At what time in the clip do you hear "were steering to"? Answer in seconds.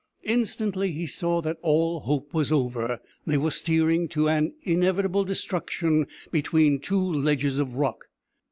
3.37-4.27